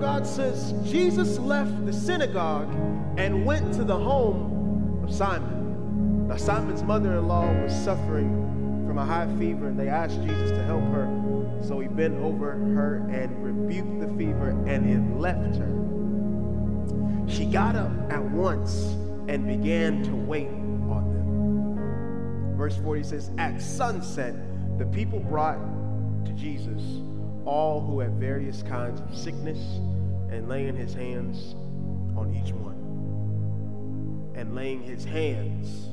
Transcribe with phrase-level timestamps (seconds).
[0.00, 2.72] God says Jesus left the synagogue
[3.18, 6.26] and went to the home of Simon.
[6.26, 10.52] Now, Simon's mother in law was suffering from a high fever, and they asked Jesus
[10.52, 11.06] to help her.
[11.62, 17.28] So he bent over her and rebuked the fever, and it left her.
[17.28, 18.96] She got up at once
[19.28, 22.56] and began to wait on them.
[22.56, 24.34] Verse 40 says, At sunset,
[24.78, 25.58] the people brought
[26.24, 26.82] to Jesus
[27.44, 29.58] all who had various kinds of sickness,
[30.30, 31.54] and laying his hands
[32.16, 32.76] on each one.
[34.34, 35.88] And laying his hands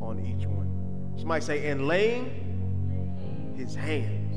[0.00, 1.14] on each one.
[1.16, 4.34] Somebody say, and laying his hands,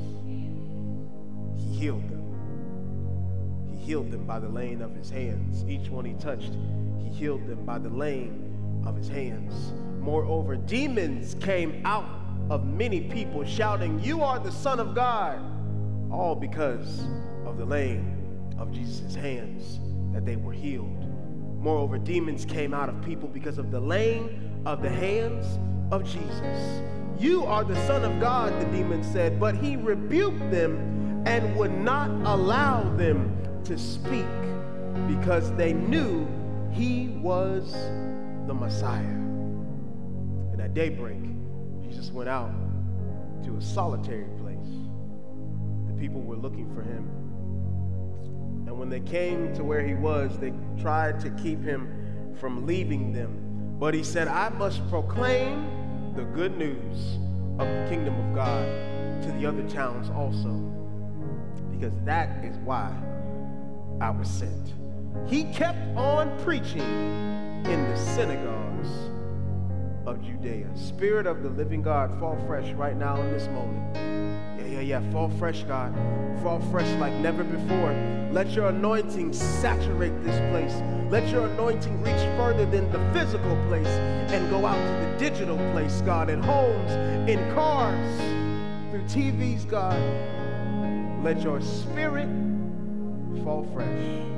[1.58, 3.70] he healed them.
[3.70, 5.64] He healed them by the laying of his hands.
[5.68, 6.52] Each one he touched,
[6.98, 9.72] he healed them by the laying of his hands.
[10.00, 12.04] Moreover, demons came out
[12.50, 15.40] of many people, shouting, You are the Son of God
[16.14, 17.02] all because
[17.44, 19.80] of the laying of Jesus' hands
[20.12, 21.04] that they were healed.
[21.58, 25.58] Moreover, demons came out of people because of the laying of the hands
[25.90, 26.82] of Jesus.
[27.18, 31.72] You are the Son of God, the demon said, but he rebuked them and would
[31.72, 34.26] not allow them to speak
[35.08, 36.26] because they knew
[36.70, 37.72] he was
[38.46, 39.00] the Messiah.
[40.52, 41.22] And at daybreak,
[41.82, 42.52] Jesus went out
[43.44, 44.43] to a solitary place
[46.04, 47.08] people were looking for him.
[48.66, 53.10] And when they came to where he was, they tried to keep him from leaving
[53.10, 53.78] them.
[53.80, 57.16] But he said, I must proclaim the good news
[57.58, 58.66] of the kingdom of God
[59.22, 60.50] to the other towns also,
[61.72, 62.94] because that is why
[64.02, 64.74] I was sent.
[65.26, 66.82] He kept on preaching
[67.64, 68.90] in the synagogues
[70.04, 70.68] of Judea.
[70.74, 74.23] Spirit of the living God, fall fresh right now in this moment
[74.74, 75.12] yeah, yeah.
[75.12, 75.94] Fall fresh, God.
[76.42, 77.94] Fall fresh like never before.
[78.32, 80.82] Let your anointing saturate this place.
[81.10, 85.56] Let your anointing reach further than the physical place and go out to the digital
[85.72, 86.90] place, God, in homes,
[87.30, 88.18] in cars,
[88.90, 90.00] through TVs, God.
[91.22, 92.28] Let your spirit
[93.44, 94.33] fall fresh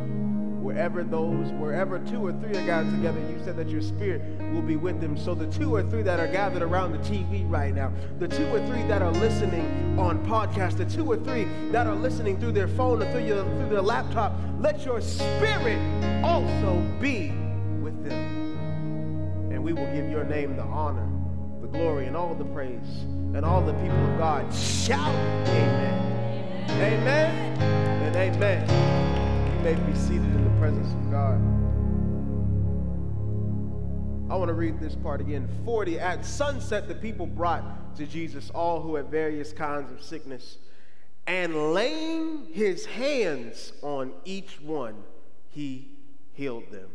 [0.67, 4.21] wherever those, wherever two or three are gathered together, you said that your spirit
[4.53, 5.17] will be with them.
[5.17, 8.45] So the two or three that are gathered around the TV right now, the two
[8.49, 12.51] or three that are listening on podcast, the two or three that are listening through
[12.51, 15.79] their phone or through, your, through their laptop, let your spirit
[16.25, 17.31] also be
[17.81, 19.53] with them.
[19.53, 21.09] And we will give your name the honor,
[21.61, 23.05] the glory, and all the praise.
[23.37, 25.15] And all the people of God shout,
[25.47, 26.71] Amen.
[26.71, 27.63] Amen.
[27.63, 29.26] And amen.
[29.67, 31.41] May be seated presence of God.
[34.31, 35.49] I want to read this part again.
[35.65, 35.99] 40.
[35.99, 40.59] At sunset, the people brought to Jesus all who had various kinds of sickness,
[41.27, 45.03] and laying his hands on each one,
[45.51, 45.91] he
[46.33, 46.89] healed them.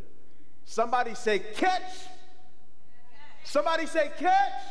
[0.64, 2.06] Somebody say, Catch.
[3.44, 4.62] Somebody say, Catch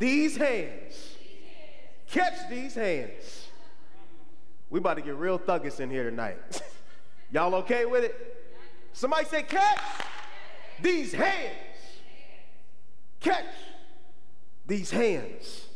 [0.00, 1.14] these hands.
[2.10, 3.46] Catch these hands.
[4.68, 6.38] We about to get real thuggish in here tonight.
[7.32, 8.36] Y'all okay with it?
[8.92, 9.80] Somebody say, catch
[10.80, 11.56] these hands.
[13.20, 13.44] Catch
[14.66, 15.66] these hands.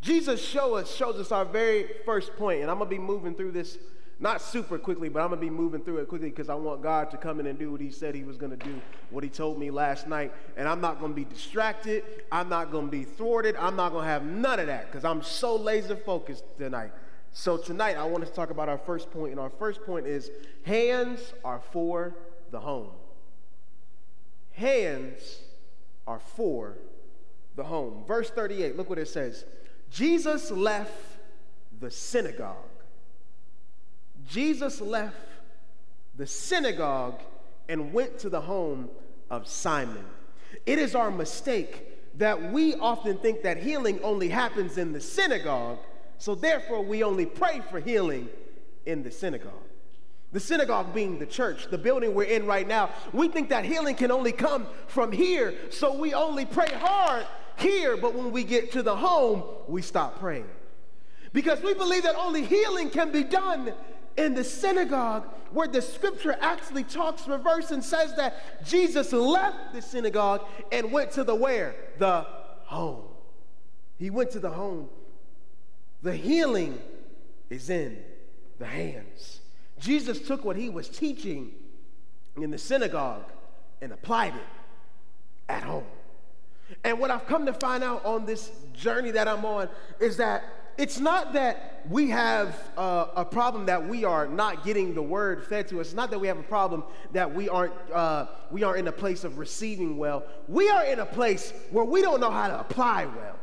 [0.00, 3.52] Jesus show us, shows us our very first point, and I'm gonna be moving through
[3.52, 3.78] this
[4.22, 7.10] not super quickly, but I'm gonna be moving through it quickly because I want God
[7.10, 9.58] to come in and do what He said He was gonna do, what He told
[9.58, 10.32] me last night.
[10.56, 14.24] And I'm not gonna be distracted, I'm not gonna be thwarted, I'm not gonna have
[14.24, 16.92] none of that because I'm so laser focused tonight.
[17.32, 20.30] So tonight I want to talk about our first point, and our first point is
[20.64, 22.14] hands are for
[22.50, 22.90] the home.
[24.52, 25.40] Hands
[26.06, 26.76] are for
[27.56, 28.04] the home.
[28.06, 29.46] Verse 38, look what it says.
[29.90, 30.92] Jesus left
[31.80, 32.56] the synagogue.
[34.28, 35.16] Jesus left
[36.16, 37.20] the synagogue
[37.68, 38.90] and went to the home
[39.30, 40.04] of Simon.
[40.66, 45.78] It is our mistake that we often think that healing only happens in the synagogue
[46.22, 48.28] so therefore, we only pray for healing
[48.86, 49.66] in the synagogue.
[50.30, 53.96] The synagogue being the church, the building we're in right now, we think that healing
[53.96, 57.26] can only come from here, so we only pray hard
[57.56, 60.48] here, but when we get to the home, we stop praying.
[61.32, 63.74] Because we believe that only healing can be done
[64.16, 69.82] in the synagogue, where the scripture actually talks reverse and says that Jesus left the
[69.82, 71.74] synagogue and went to the where?
[71.98, 72.24] The
[72.66, 73.06] home.
[73.98, 74.88] He went to the home
[76.02, 76.80] the healing
[77.50, 78.02] is in
[78.58, 79.40] the hands.
[79.78, 81.52] Jesus took what he was teaching
[82.36, 83.30] in the synagogue
[83.80, 84.42] and applied it
[85.48, 85.84] at home.
[86.84, 89.68] And what I've come to find out on this journey that I'm on
[90.00, 90.44] is that
[90.78, 95.44] it's not that we have uh, a problem that we are not getting the word
[95.44, 95.88] fed to us.
[95.88, 98.92] It's not that we have a problem that we aren't uh, we aren't in a
[98.92, 100.24] place of receiving well.
[100.48, 103.38] We are in a place where we don't know how to apply well.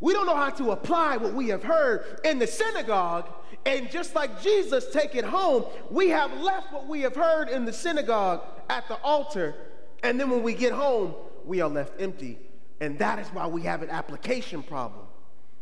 [0.00, 3.28] We don't know how to apply what we have heard in the synagogue.
[3.66, 7.66] And just like Jesus take it home, we have left what we have heard in
[7.66, 9.54] the synagogue at the altar.
[10.02, 11.14] And then when we get home,
[11.44, 12.38] we are left empty.
[12.80, 15.06] And that is why we have an application problem.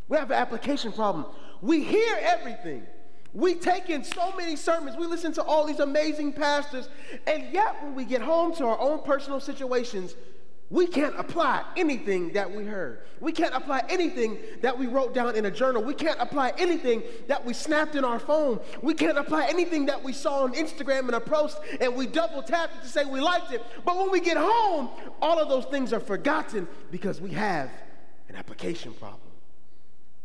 [0.06, 1.26] We have an application problem.
[1.60, 2.86] We hear everything.
[3.34, 4.96] We take in so many sermons.
[4.96, 6.88] We listen to all these amazing pastors.
[7.26, 10.14] And yet, when we get home to our own personal situations,
[10.70, 13.00] we can't apply anything that we heard.
[13.20, 15.82] We can't apply anything that we wrote down in a journal.
[15.82, 18.60] We can't apply anything that we snapped in our phone.
[18.82, 22.42] We can't apply anything that we saw on Instagram in a post and we double
[22.42, 23.62] tapped it to say we liked it.
[23.86, 24.90] But when we get home,
[25.22, 27.70] all of those things are forgotten because we have
[28.28, 29.20] an application problem.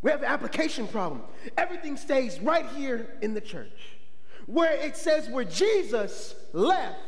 [0.02, 1.22] We have an application problem.
[1.58, 3.98] Everything stays right here in the church
[4.46, 7.00] where it says where Jesus left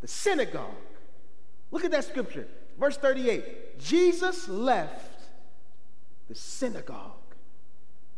[0.00, 0.74] the synagogue.
[1.70, 2.48] Look at that scripture.
[2.78, 5.20] Verse 38 Jesus left
[6.28, 7.12] the synagogue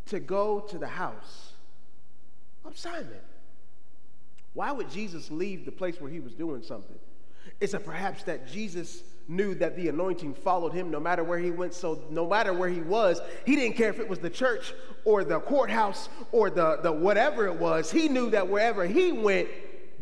[0.07, 1.53] to go to the house
[2.65, 3.09] of Simon.
[4.53, 6.99] Why would Jesus leave the place where he was doing something?
[7.61, 11.51] Is it perhaps that Jesus knew that the anointing followed him no matter where he
[11.51, 11.75] went.
[11.75, 14.75] So no matter where he was, he didn't care if it was the church
[15.05, 17.91] or the courthouse or the, the whatever it was.
[17.91, 19.49] He knew that wherever he went,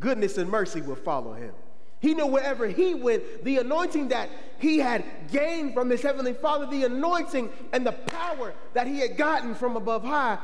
[0.00, 1.54] goodness and mercy would follow him.
[2.02, 4.28] He knew wherever he went, the anointing that
[4.58, 9.16] he had gained from his heavenly Father, the anointing and the power that he had
[9.16, 10.38] gotten from above high,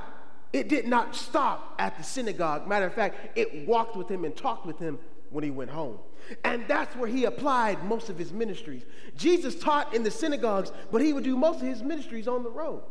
[0.52, 2.68] it did not stop at the synagogue.
[2.68, 5.00] Matter of fact, it walked with him and talked with him
[5.30, 5.98] when he went home.
[6.44, 8.84] And that's where he applied most of his ministries.
[9.16, 12.50] Jesus taught in the synagogues, but he would do most of his ministries on the
[12.50, 12.82] road.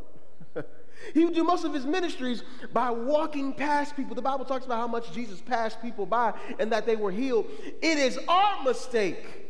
[1.14, 4.16] He would do most of his ministries by walking past people.
[4.16, 7.48] The Bible talks about how much Jesus passed people by and that they were healed.
[7.82, 9.48] It is our mistake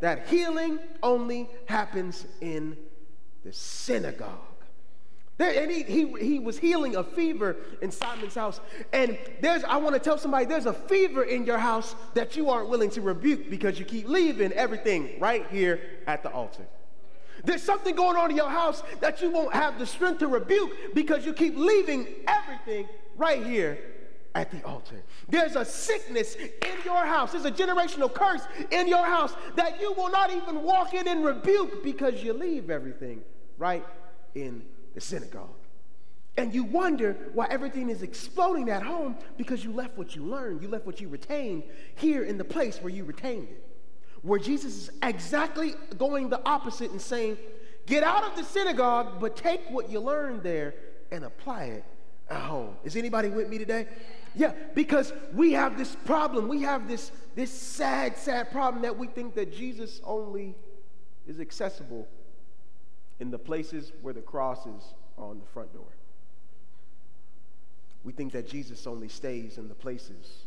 [0.00, 2.76] that healing only happens in
[3.44, 4.30] the synagogue.
[5.38, 8.58] There, and he, he, he was healing a fever in Simon's house.
[8.92, 12.48] And there's, I want to tell somebody, there's a fever in your house that you
[12.48, 16.66] aren't willing to rebuke because you keep leaving everything right here at the altar.
[17.46, 20.94] There's something going on in your house that you won't have the strength to rebuke
[20.94, 23.78] because you keep leaving everything right here
[24.34, 25.02] at the altar.
[25.28, 27.32] There's a sickness in your house.
[27.32, 31.24] There's a generational curse in your house that you will not even walk in and
[31.24, 33.22] rebuke because you leave everything
[33.58, 33.86] right
[34.34, 34.64] in
[34.94, 35.48] the synagogue.
[36.36, 40.62] And you wonder why everything is exploding at home because you left what you learned,
[40.62, 41.62] you left what you retained
[41.94, 43.65] here in the place where you retained it
[44.26, 47.38] where Jesus is exactly going the opposite and saying,
[47.86, 50.74] Get out of the synagogue, but take what you learned there
[51.12, 51.84] and apply it
[52.28, 52.76] at home.
[52.82, 53.86] Is anybody with me today?
[54.34, 56.48] Yeah, because we have this problem.
[56.48, 60.56] We have this, this sad, sad problem that we think that Jesus only
[61.28, 62.08] is accessible
[63.20, 65.86] in the places where the crosses are on the front door.
[68.02, 70.45] We think that Jesus only stays in the places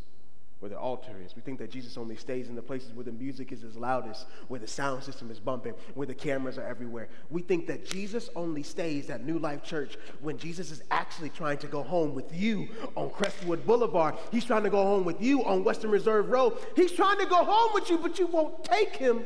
[0.60, 1.36] where the altar is.
[1.36, 4.26] We think that Jesus only stays in the places where the music is as loudest,
[4.50, 7.08] where the sound system is bumping, where the cameras are everywhere.
[7.30, 11.60] We think that Jesus only stays at New Life Church when Jesus is actually trying
[11.60, 14.16] to go home with you on Crestwood Boulevard.
[14.32, 16.58] He's trying to go home with you on Western Reserve Road.
[16.76, 19.24] He's trying to go home with you, but you won't take him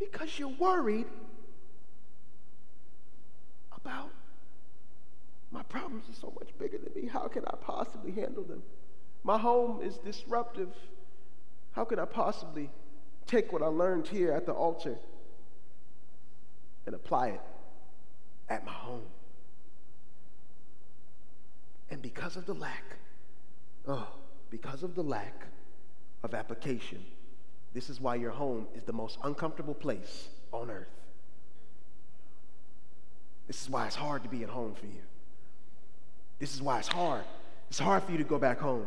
[0.00, 1.06] because you're worried
[3.72, 4.10] about
[5.52, 7.08] my problems are so much bigger than me.
[7.08, 8.62] How can I possibly handle them?
[9.26, 10.68] My home is disruptive.
[11.72, 12.70] How could I possibly
[13.26, 14.96] take what I learned here at the altar
[16.86, 17.40] and apply it
[18.48, 19.02] at my home?
[21.90, 22.84] And because of the lack,
[23.88, 24.06] oh,
[24.48, 25.46] because of the lack
[26.22, 27.04] of application,
[27.74, 30.86] this is why your home is the most uncomfortable place on earth.
[33.48, 35.02] This is why it's hard to be at home for you.
[36.38, 37.24] This is why it's hard.
[37.70, 38.86] It's hard for you to go back home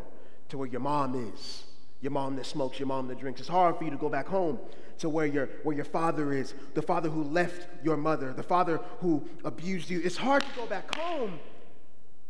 [0.50, 1.64] to where your mom is.
[2.02, 3.40] Your mom that smokes, your mom that drinks.
[3.42, 4.60] It's hard for you to go back home
[5.00, 8.80] to where your, where your father is, the father who left your mother, the father
[9.00, 10.02] who abused you.
[10.04, 11.40] It's hard to go back home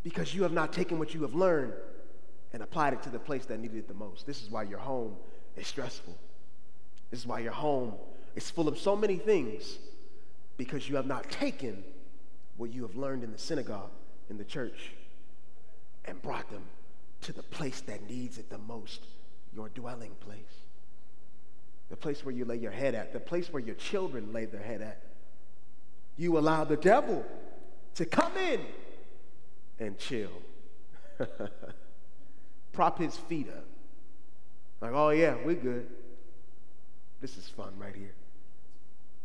[0.03, 1.73] because you have not taken what you have learned
[2.53, 4.25] and applied it to the place that needed it the most.
[4.25, 5.15] This is why your home
[5.55, 6.17] is stressful.
[7.11, 7.93] This is why your home
[8.35, 9.77] is full of so many things
[10.57, 11.83] because you have not taken
[12.57, 13.91] what you have learned in the synagogue,
[14.29, 14.91] in the church,
[16.05, 16.63] and brought them
[17.21, 19.01] to the place that needs it the most
[19.53, 20.39] your dwelling place.
[21.89, 24.61] The place where you lay your head at, the place where your children lay their
[24.61, 25.01] head at.
[26.17, 27.25] You allow the devil
[27.95, 28.61] to come in
[29.79, 30.31] and chill.
[32.73, 33.65] Prop his feet up.
[34.81, 35.87] Like, oh yeah, we're good.
[37.21, 38.13] This is fun right here.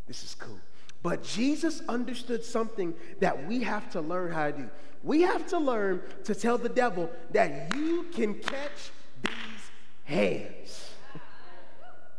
[0.07, 0.59] This is cool.
[1.03, 4.71] But Jesus understood something that we have to learn how to do.
[5.03, 8.91] We have to learn to tell the devil that you can catch
[9.23, 9.71] these
[10.05, 10.91] hands.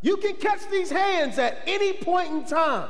[0.01, 2.89] You can catch these hands at any point in time.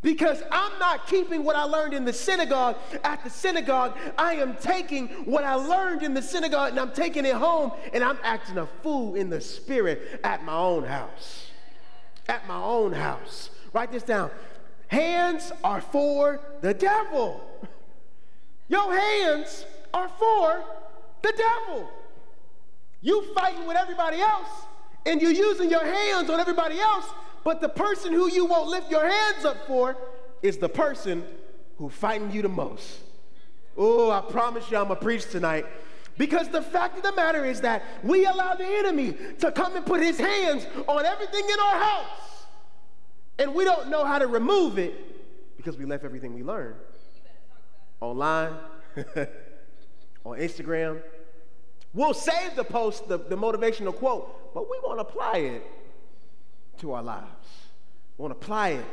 [0.00, 3.96] Because I'm not keeping what I learned in the synagogue at the synagogue.
[4.18, 8.04] I am taking what I learned in the synagogue and I'm taking it home and
[8.04, 11.46] I'm acting a fool in the spirit at my own house.
[12.28, 13.48] At my own house.
[13.74, 14.30] Write this down.
[14.86, 17.44] Hands are for the devil.
[18.68, 20.64] Your hands are for
[21.22, 21.90] the devil.
[23.02, 24.48] You fighting with everybody else
[25.04, 27.04] and you're using your hands on everybody else
[27.42, 29.96] but the person who you won't lift your hands up for
[30.40, 31.24] is the person
[31.76, 33.00] who fighting you the most.
[33.76, 35.66] Oh, I promise you I'm to preach tonight.
[36.16, 39.84] Because the fact of the matter is that we allow the enemy to come and
[39.84, 42.33] put his hands on everything in our house.
[43.38, 44.94] And we don't know how to remove it
[45.56, 46.76] because we left everything we learned
[48.00, 48.52] online,
[50.24, 51.02] on Instagram.
[51.92, 55.62] We'll save the post, the, the motivational quote, but we won't apply it
[56.78, 57.48] to our lives.
[58.18, 58.84] We won't apply it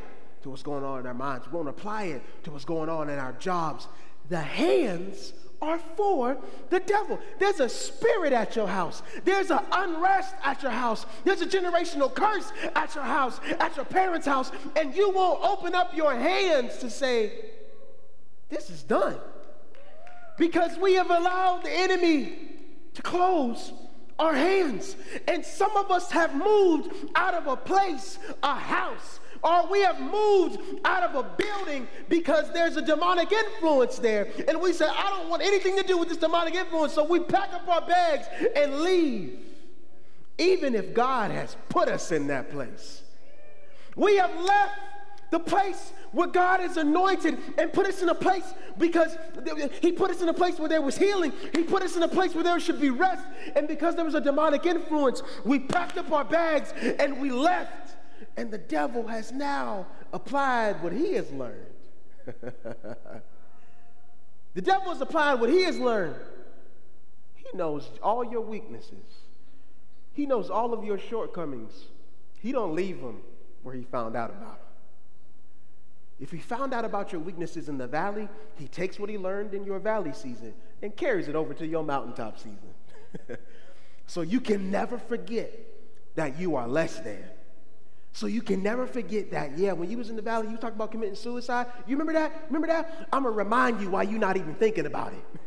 [0.43, 1.47] to what's going on in our minds.
[1.47, 3.87] We won't apply it to what's going on in our jobs.
[4.29, 6.37] The hands are for
[6.69, 7.19] the devil.
[7.39, 9.03] There's a spirit at your house.
[9.23, 11.05] There's an unrest at your house.
[11.23, 15.75] There's a generational curse at your house, at your parents' house, and you won't open
[15.75, 17.33] up your hands to say,
[18.49, 19.17] This is done.
[20.37, 22.33] Because we have allowed the enemy
[22.95, 23.71] to close
[24.17, 24.95] our hands.
[25.27, 29.99] And some of us have moved out of a place, a house, or we have
[29.99, 34.27] moved out of a building because there's a demonic influence there.
[34.47, 36.93] And we say, I don't want anything to do with this demonic influence.
[36.93, 39.39] So we pack up our bags and leave,
[40.37, 43.01] even if God has put us in that place.
[43.95, 44.79] We have left
[45.31, 49.17] the place where God is anointed and put us in a place because
[49.81, 51.31] He put us in a place where there was healing.
[51.53, 53.25] He put us in a place where there should be rest.
[53.55, 57.90] And because there was a demonic influence, we packed up our bags and we left.
[58.37, 61.65] And the devil has now applied what he has learned.
[64.53, 66.15] the devil has applied what he has learned.
[67.35, 69.21] He knows all your weaknesses.
[70.13, 71.85] He knows all of your shortcomings.
[72.39, 73.21] He don't leave them
[73.63, 74.67] where he found out about them.
[76.19, 79.55] If he found out about your weaknesses in the valley, he takes what he learned
[79.55, 82.73] in your valley season and carries it over to your mountaintop season.
[84.05, 85.51] so you can never forget
[86.15, 87.23] that you are less than.
[88.13, 90.75] So you can never forget that, yeah, when you was in the valley, you talked
[90.75, 91.67] about committing suicide.
[91.87, 92.45] You remember that?
[92.47, 93.07] Remember that?
[93.13, 95.41] I'm to remind you why you're not even thinking about it.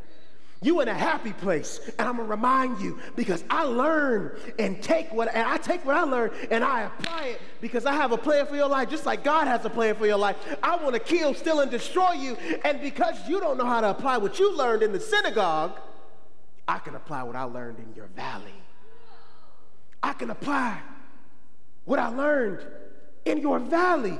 [0.62, 5.12] You in a happy place, and I'm gonna remind you because I learn and take
[5.12, 8.16] what and I take what I learn and I apply it because I have a
[8.16, 10.36] plan for your life, just like God has a plan for your life.
[10.62, 13.90] I want to kill, steal, and destroy you, and because you don't know how to
[13.90, 15.78] apply what you learned in the synagogue,
[16.66, 18.54] I can apply what I learned in your valley.
[20.02, 20.80] I can apply
[21.84, 22.64] what I learned
[23.24, 24.18] in your valley.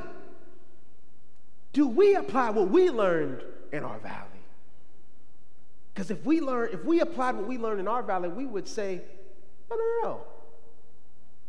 [1.73, 3.43] Do we apply what we learned
[3.73, 4.29] in our valley?
[5.93, 8.67] Because if we learn, if we applied what we learned in our valley, we would
[8.69, 9.01] say,
[9.71, 10.21] no, no, no.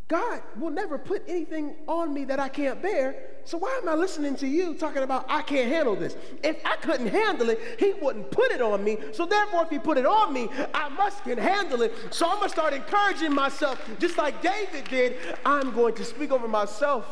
[0.07, 3.15] God will never put anything on me that I can't bear.
[3.43, 6.15] So why am I listening to you talking about I can't handle this?
[6.43, 8.97] If I couldn't handle it, he wouldn't put it on me.
[9.13, 11.93] So therefore, if he put it on me, I must can handle it.
[12.11, 15.17] So I'm gonna start encouraging myself, just like David did.
[15.43, 17.07] I'm going to speak over myself.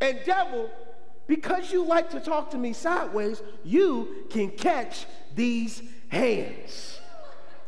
[0.00, 0.70] And devil,
[1.28, 5.06] because you like to talk to me sideways, you can catch
[5.36, 6.98] these hands.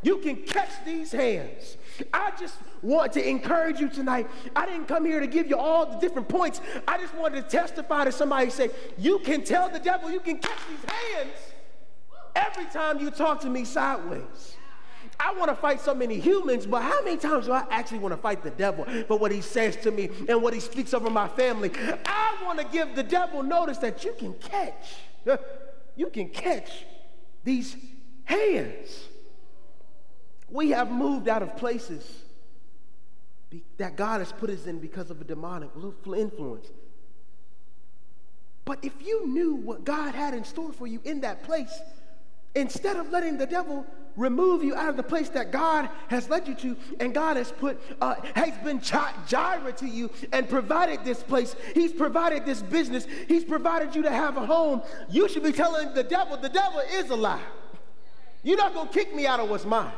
[0.03, 1.77] You can catch these hands.
[2.13, 4.29] I just want to encourage you tonight.
[4.57, 6.61] I didn't come here to give you all the different points.
[6.89, 10.39] I just wanted to testify to somebody say, You can tell the devil you can
[10.39, 11.37] catch these hands
[12.35, 14.57] every time you talk to me sideways.
[15.19, 18.15] I want to fight so many humans, but how many times do I actually want
[18.15, 21.11] to fight the devil for what he says to me and what he speaks over
[21.11, 21.71] my family?
[22.07, 24.95] I want to give the devil notice that you can catch,
[25.97, 26.71] you can catch
[27.45, 27.77] these
[28.25, 29.10] hands.
[30.51, 32.05] We have moved out of places
[33.79, 35.71] that God has put us in because of a demonic
[36.17, 36.71] influence.
[38.65, 41.81] But if you knew what God had in store for you in that place,
[42.55, 46.47] instead of letting the devil remove you out of the place that God has led
[46.47, 51.23] you to, and God has put, uh, has been Jireh to you and provided this
[51.23, 51.57] place.
[51.75, 53.07] He's provided this business.
[53.29, 54.83] He's provided you to have a home.
[55.09, 57.43] You should be telling the devil, the devil is a lie.
[58.43, 59.93] You're not going to kick me out of what's mine.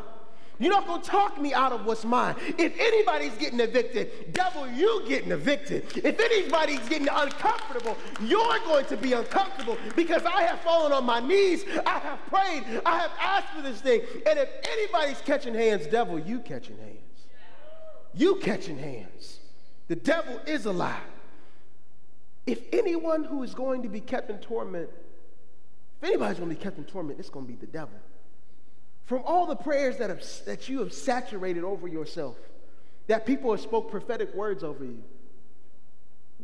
[0.62, 2.37] You're not going to talk me out of what's mine.
[2.57, 5.85] If anybody's getting evicted, devil, you getting evicted.
[5.97, 11.19] If anybody's getting uncomfortable, you're going to be uncomfortable because I have fallen on my
[11.19, 11.64] knees.
[11.85, 12.81] I have prayed.
[12.87, 14.02] I have asked for this thing.
[14.25, 17.26] And if anybody's catching hands, devil, you catching hands.
[18.14, 19.40] You catching hands.
[19.88, 21.00] The devil is a lie.
[22.47, 24.90] If anyone who is going to be kept in torment,
[26.00, 27.99] if anybody's going to be kept in torment, it's going to be the devil.
[29.04, 32.37] From all the prayers that, have, that you have saturated over yourself,
[33.09, 35.02] that people have spoke prophetic words over you,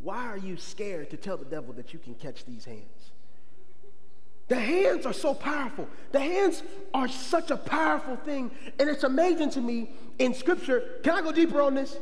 [0.01, 3.11] why are you scared to tell the devil that you can catch these hands?
[4.47, 5.87] The hands are so powerful.
[6.11, 6.63] The hands
[6.93, 8.49] are such a powerful thing.
[8.79, 10.99] And it's amazing to me in scripture.
[11.03, 11.97] Can I go deeper on this?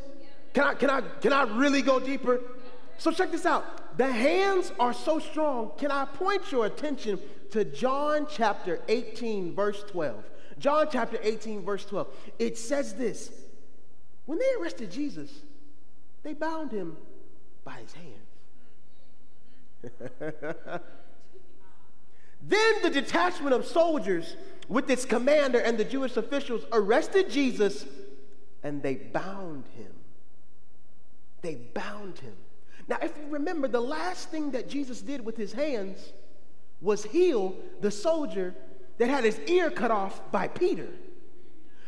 [0.53, 2.39] Can I, can I, can I really go deeper?
[2.97, 3.97] So check this out.
[3.97, 5.71] The hands are so strong.
[5.77, 7.19] Can I point your attention
[7.51, 10.23] to John chapter 18, verse 12?
[10.59, 12.07] John chapter 18, verse 12.
[12.39, 13.31] It says this
[14.25, 15.31] When they arrested Jesus,
[16.23, 16.97] they bound him
[17.63, 18.13] by his hands.
[22.41, 24.35] then the detachment of soldiers
[24.67, 27.85] with its commander and the Jewish officials arrested Jesus
[28.63, 29.93] and they bound him.
[31.41, 32.33] They bound him.
[32.87, 36.13] Now, if you remember, the last thing that Jesus did with his hands
[36.81, 38.55] was heal the soldier
[38.97, 40.87] that had his ear cut off by Peter.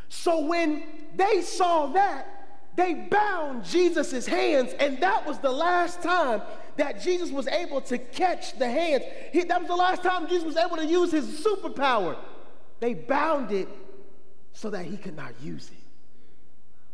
[0.09, 0.83] So when
[1.15, 2.39] they saw that,
[2.75, 6.41] they bound Jesus' hands, and that was the last time
[6.77, 9.03] that Jesus was able to catch the hands.
[9.33, 12.15] He, that was the last time Jesus was able to use his superpower.
[12.79, 13.67] They bound it
[14.53, 15.77] so that he could not use it.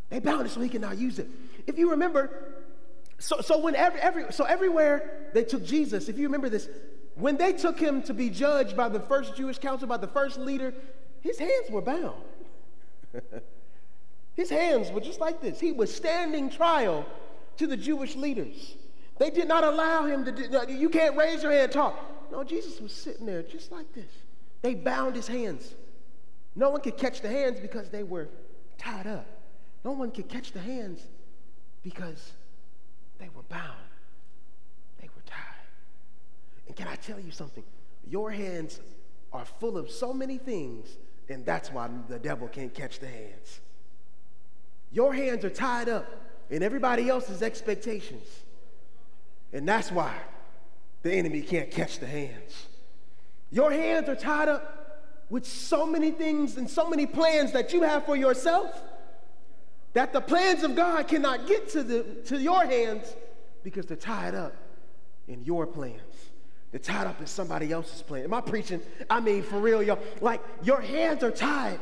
[0.10, 1.28] They bound it so he could not use it.
[1.68, 2.56] If you remember,
[3.20, 6.68] so, so when every, every so everywhere they took Jesus, if you remember this,
[7.16, 10.38] when they took him to be judged by the first Jewish council, by the first
[10.38, 10.74] leader,
[11.22, 12.22] his hands were bound.
[14.36, 15.60] his hands were just like this.
[15.60, 17.06] He was standing trial
[17.58, 18.76] to the Jewish leaders.
[19.18, 21.98] They did not allow him to do, no, you can't raise your hand talk.
[22.32, 24.12] No, Jesus was sitting there just like this.
[24.62, 25.74] They bound his hands.
[26.56, 28.28] No one could catch the hands because they were
[28.78, 29.26] tied up.
[29.86, 31.02] No one could catch the hands
[31.84, 32.34] because
[33.20, 33.85] they were bound.
[36.68, 37.64] And can I tell you something?
[38.08, 38.80] Your hands
[39.34, 40.98] are full of so many things,
[41.30, 43.60] and that's why the devil can't catch the hands.
[44.92, 46.06] Your hands are tied up
[46.50, 48.28] in everybody else's expectations,
[49.52, 50.14] and that's why
[51.02, 52.68] the enemy can't catch the hands.
[53.52, 54.76] Your hands are tied up
[55.30, 58.82] with so many things and so many plans that you have for yourself
[59.94, 63.16] that the plans of God cannot get to, the, to your hands
[63.64, 64.54] because they're tied up
[65.28, 66.02] in your plans.
[66.76, 68.26] They're tied up in somebody else's plan.
[68.26, 68.82] Am I preaching?
[69.10, 69.98] I mean, for real, y'all.
[70.20, 71.80] Like, your hands are tied,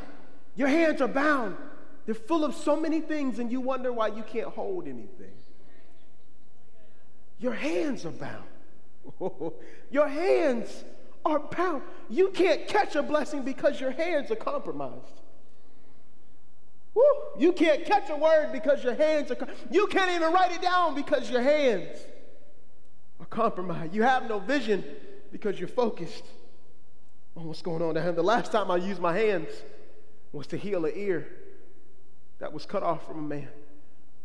[0.55, 1.57] your hands are bound.
[2.05, 5.33] They're full of so many things, and you wonder why you can't hold anything.
[7.39, 8.43] Your hands are bound.
[9.89, 10.83] your hands
[11.25, 11.81] are bound.
[12.07, 15.21] You can't catch a blessing because your hands are compromised.
[16.93, 17.01] Woo.
[17.39, 19.47] You can't catch a word because your hands are.
[19.71, 21.97] You can't even write it down because your hands
[23.23, 23.95] are compromised.
[23.95, 24.83] You have no vision
[25.31, 26.25] because you're focused
[27.35, 29.49] on what's going on down The last time I used my hands
[30.31, 31.27] was to heal an ear
[32.39, 33.47] that was cut off from a man.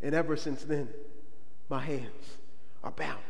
[0.03, 0.89] And ever since then,
[1.69, 2.39] my hands
[2.83, 3.21] are bound.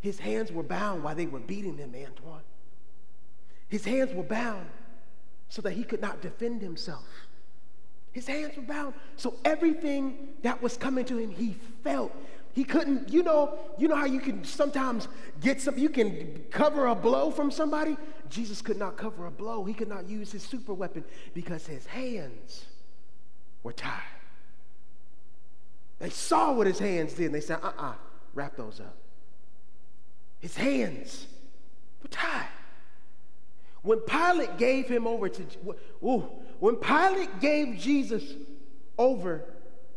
[0.00, 2.42] His hands were bound while they were beating him, Antoine.
[3.68, 4.66] His hands were bound
[5.48, 7.06] so that he could not defend himself.
[8.12, 8.94] His hands were bound.
[9.16, 12.12] So everything that was coming to him, he felt.
[12.54, 15.08] He couldn't, you know, you know how you can sometimes
[15.40, 17.96] get some, you can cover a blow from somebody?
[18.28, 19.64] Jesus could not cover a blow.
[19.64, 22.66] He could not use his super weapon because his hands
[23.62, 24.00] were tied.
[25.98, 27.94] They saw what his hands did and they said, uh uh-uh, uh,
[28.34, 28.96] wrap those up.
[30.40, 31.26] His hands
[32.02, 32.48] were tied.
[33.82, 35.42] When Pilate gave him over to,
[36.04, 38.22] ooh, when Pilate gave Jesus
[38.98, 39.44] over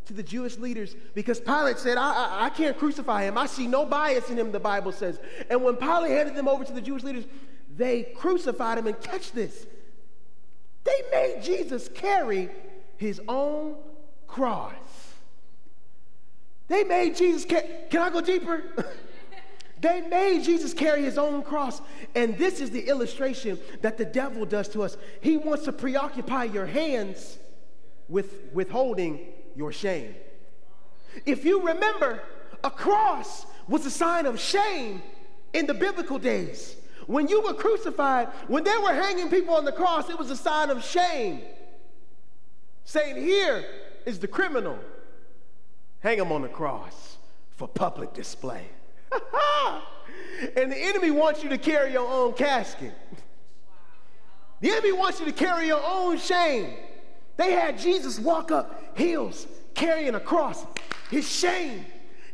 [0.06, 3.36] to the Jewish leaders because Pilate said, I, I, I, can't crucify him.
[3.36, 5.18] I see no bias in him, the Bible says.
[5.50, 7.24] And when Pilate handed them over to the Jewish leaders,
[7.76, 8.86] they crucified him.
[8.86, 9.66] And catch this
[10.84, 12.48] they made Jesus carry
[12.96, 13.74] his own
[14.28, 14.72] cross.
[16.68, 17.66] They made Jesus carry.
[17.90, 18.62] Can I go deeper?
[19.80, 21.80] they made Jesus carry his own cross.
[22.14, 24.96] And this is the illustration that the devil does to us.
[25.20, 27.38] He wants to preoccupy your hands
[28.08, 30.14] with withholding your shame.
[31.24, 32.20] If you remember,
[32.62, 35.02] a cross was a sign of shame
[35.52, 36.76] in the biblical days.
[37.06, 40.36] When you were crucified, when they were hanging people on the cross, it was a
[40.36, 41.40] sign of shame.
[42.84, 43.64] Saying, Here
[44.04, 44.78] is the criminal.
[46.00, 47.16] Hang him on the cross
[47.56, 48.66] for public display.
[50.56, 52.92] and the enemy wants you to carry your own casket.
[54.60, 56.74] The enemy wants you to carry your own shame.
[57.36, 60.64] They had Jesus walk up hills carrying a cross,
[61.10, 61.84] his shame.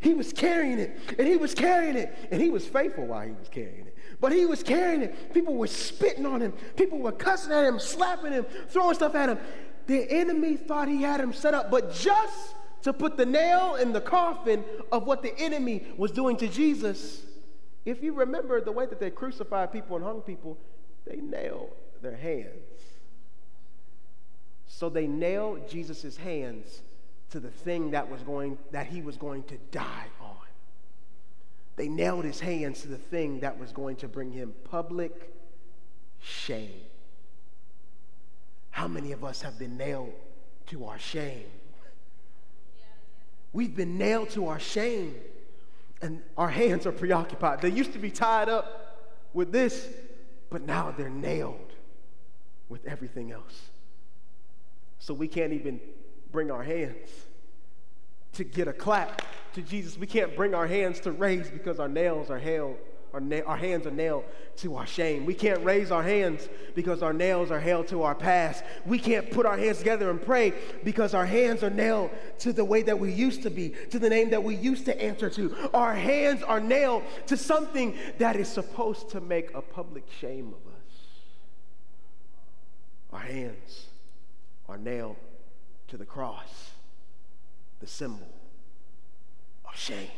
[0.00, 3.32] He was carrying it, and he was carrying it, and he was faithful while he
[3.32, 3.96] was carrying it.
[4.20, 5.32] But he was carrying it.
[5.32, 9.28] People were spitting on him, people were cussing at him, slapping him, throwing stuff at
[9.28, 9.38] him.
[9.86, 13.92] The enemy thought he had him set up, but just to put the nail in
[13.92, 17.22] the coffin of what the enemy was doing to Jesus,
[17.84, 20.58] if you remember the way that they crucified people and hung people,
[21.06, 22.71] they nailed their hands.
[24.74, 26.80] So they nailed Jesus' hands
[27.30, 30.46] to the thing that was going that he was going to die on.
[31.76, 35.30] They nailed his hands to the thing that was going to bring him public
[36.22, 36.80] shame.
[38.70, 40.14] How many of us have been nailed
[40.68, 41.44] to our shame?
[43.52, 45.14] We've been nailed to our shame,
[46.00, 47.61] and our hands are preoccupied.
[47.61, 49.04] They used to be tied up
[49.35, 49.87] with this,
[50.48, 51.74] but now they're nailed
[52.70, 53.68] with everything else.
[55.02, 55.80] So we can't even
[56.30, 57.10] bring our hands
[58.34, 59.22] to get a clap
[59.54, 59.98] to Jesus.
[59.98, 62.76] We can't bring our hands to raise because our nails are held
[63.12, 64.24] our, na- our hands are nailed
[64.58, 65.26] to our shame.
[65.26, 68.64] We can't raise our hands because our nails are held to our past.
[68.86, 72.64] We can't put our hands together and pray because our hands are nailed to the
[72.64, 75.54] way that we used to be, to the name that we used to answer to.
[75.74, 80.72] Our hands are nailed to something that is supposed to make a public shame of
[80.72, 80.80] us.
[83.12, 83.88] Our hands
[84.68, 85.16] are nailed
[85.88, 86.70] to the cross,
[87.81, 88.29] the symbol
[89.66, 90.09] of shame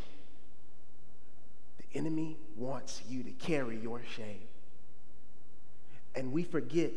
[1.78, 4.48] The enemy wants you to carry your shame.
[6.14, 6.92] And we forget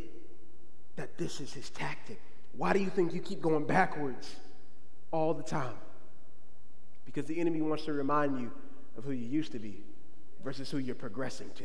[0.95, 2.19] that this is his tactic.
[2.55, 4.35] Why do you think you keep going backwards
[5.11, 5.75] all the time?
[7.05, 8.51] Because the enemy wants to remind you
[8.97, 9.83] of who you used to be
[10.43, 11.63] versus who you're progressing to.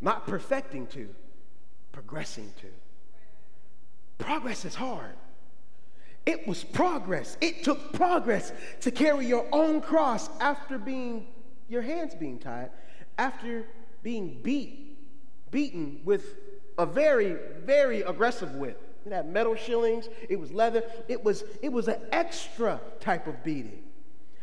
[0.00, 1.08] Not perfecting to,
[1.92, 2.66] progressing to.
[4.20, 5.14] Progress is hard.
[6.26, 7.36] It was progress.
[7.40, 8.52] It took progress
[8.82, 11.26] to carry your own cross after being
[11.68, 12.70] your hands being tied
[13.20, 13.66] after
[14.02, 14.96] being beat,
[15.50, 16.24] beaten with
[16.78, 18.80] a very, very aggressive whip.
[19.04, 23.44] It had metal shillings, it was leather, it was, it was an extra type of
[23.44, 23.82] beating.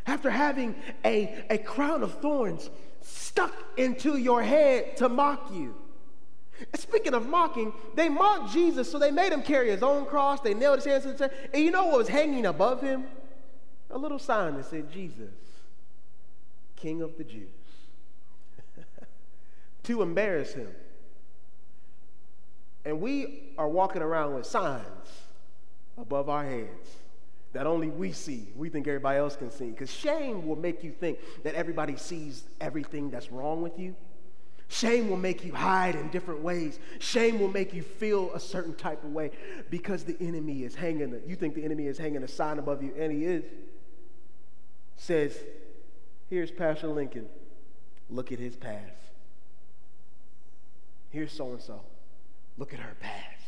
[0.05, 2.69] After having a, a crown of thorns
[3.01, 5.75] stuck into your head to mock you.
[6.75, 10.39] Speaking of mocking, they mocked Jesus, so they made him carry his own cross.
[10.41, 11.33] They nailed his hands to the church.
[11.53, 13.05] And you know what was hanging above him?
[13.91, 15.33] A little sign that said, Jesus.
[16.75, 17.49] King of the Jews,
[19.83, 20.69] to embarrass him.
[22.85, 24.85] And we are walking around with signs
[25.97, 26.97] above our heads
[27.53, 28.47] that only we see.
[28.55, 29.71] We think everybody else can see.
[29.71, 33.95] Because shame will make you think that everybody sees everything that's wrong with you.
[34.69, 36.79] Shame will make you hide in different ways.
[36.99, 39.31] Shame will make you feel a certain type of way
[39.69, 41.19] because the enemy is hanging.
[41.25, 43.43] You think the enemy is hanging a sign above you, and he is.
[44.97, 45.37] Says,
[46.29, 47.27] Here's Pastor Lincoln.
[48.09, 48.83] Look at his past.
[51.09, 51.81] Here's so and so.
[52.57, 53.43] Look at her past.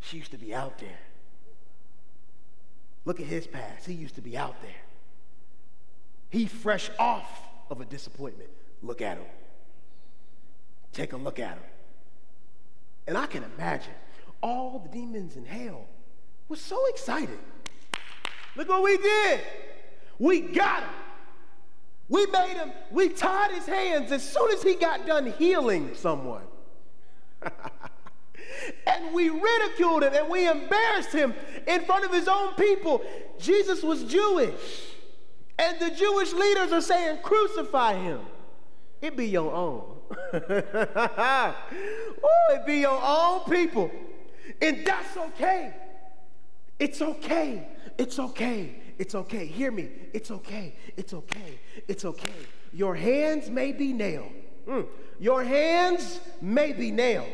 [0.00, 0.98] She used to be out there.
[3.04, 3.86] Look at his past.
[3.86, 4.70] He used to be out there.
[6.30, 7.28] He fresh off
[7.70, 8.50] of a disappointment.
[8.82, 9.26] Look at him.
[10.92, 11.64] Take a look at him.
[13.06, 13.94] And I can imagine
[14.42, 15.86] all the demons in hell
[16.48, 17.38] were so excited.
[18.56, 19.40] Look what we did.
[20.18, 20.90] We got him.
[22.08, 26.42] We made him, we tied his hands as soon as he got done healing someone.
[28.86, 31.32] and we ridiculed him and we embarrassed him
[31.68, 33.02] in front of his own people.
[33.38, 34.88] Jesus was Jewish.
[35.56, 38.20] And the Jewish leaders are saying, crucify him.
[39.00, 39.99] It be your own.
[40.32, 41.54] oh,
[42.50, 43.90] it be your own people.
[44.60, 45.74] And that's okay.
[46.78, 47.68] It's okay.
[47.98, 48.82] It's okay.
[48.98, 49.46] It's okay.
[49.46, 49.88] Hear me.
[50.12, 50.74] It's okay.
[50.96, 51.58] It's okay.
[51.88, 52.32] It's okay.
[52.72, 54.32] Your hands may be nailed.
[54.66, 54.86] Mm.
[55.18, 57.28] Your hands may be nailed.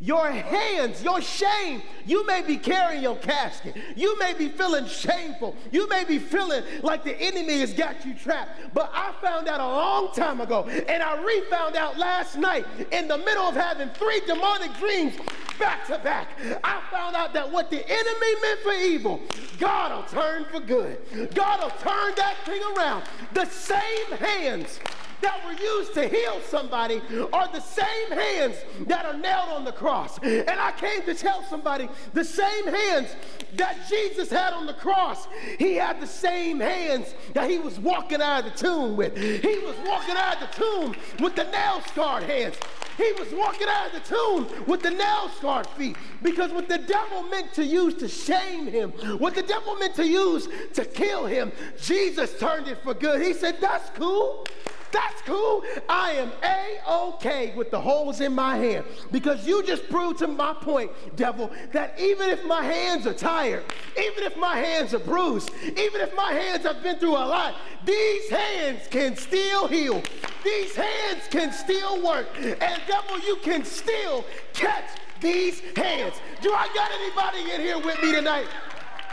[0.00, 3.76] Your hands, your shame, you may be carrying your casket.
[3.96, 5.56] You may be feeling shameful.
[5.72, 8.72] You may be feeling like the enemy has got you trapped.
[8.74, 12.64] But I found out a long time ago, and I re found out last night
[12.92, 15.14] in the middle of having three demonic dreams
[15.58, 16.28] back to back.
[16.62, 19.20] I found out that what the enemy meant for evil,
[19.58, 20.98] God will turn for good.
[21.34, 23.02] God will turn that thing around.
[23.34, 24.78] The same hands
[25.20, 27.00] that were used to heal somebody
[27.32, 30.18] are the same hands that are nailed on the cross.
[30.22, 33.08] And I came to tell somebody the same hands
[33.56, 35.26] that Jesus had on the cross,
[35.58, 39.16] he had the same hands that he was walking out of the tomb with.
[39.16, 42.56] He was walking out of the tomb with the nail scarred hands.
[42.96, 46.78] He was walking out of the tomb with the nail scarred feet because what the
[46.78, 51.24] devil meant to use to shame him, what the devil meant to use to kill
[51.24, 53.22] him, Jesus turned it for good.
[53.22, 54.44] He said, That's cool.
[54.92, 55.64] That's cool.
[55.88, 60.54] I am A-OK with the holes in my hand because you just proved to my
[60.54, 63.64] point, devil, that even if my hands are tired,
[63.98, 67.54] even if my hands are bruised, even if my hands have been through a lot,
[67.84, 70.02] these hands can still heal.
[70.44, 72.28] These hands can still work.
[72.38, 74.24] And devil, you can still
[74.54, 74.88] catch
[75.20, 76.14] these hands.
[76.40, 78.46] Do I got anybody in here with me tonight?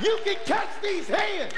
[0.02, 1.54] You can catch these hands.